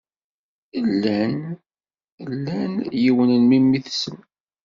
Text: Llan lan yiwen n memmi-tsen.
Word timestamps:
Llan 0.87 1.33
lan 2.45 2.73
yiwen 3.01 3.31
n 3.41 3.43
memmi-tsen. 3.49 4.17